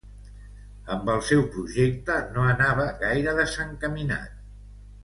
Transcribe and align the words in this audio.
Amb 0.95 1.11
el 1.15 1.21
seu 1.27 1.43
projecte 1.57 2.17
no 2.33 2.49
anava 2.57 2.89
gaire 3.05 3.39
desencaminat 3.43 4.39